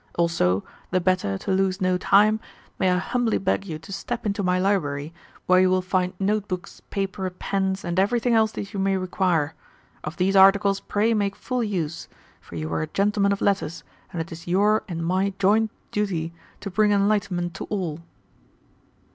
[0.17, 2.39] Also, the better to lose no time,
[2.79, 5.13] may I humbly beg you to step into my library,
[5.45, 9.53] where you will find notebooks, paper, pens, and everything else that you may require.
[10.03, 12.07] Of these articles pray make full use,
[12.39, 16.33] for you are a gentleman of letters, and it is your and my joint duty
[16.61, 17.99] to bring enlightenment to all."